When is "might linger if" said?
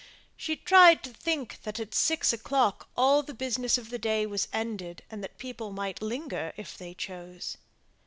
5.71-6.75